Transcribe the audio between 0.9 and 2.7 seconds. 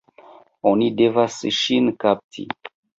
devas ŝin kapti!